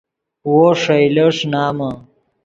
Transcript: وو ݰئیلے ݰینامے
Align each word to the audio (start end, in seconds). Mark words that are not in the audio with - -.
وو 0.51 0.63
ݰئیلے 0.81 1.25
ݰینامے 1.37 1.91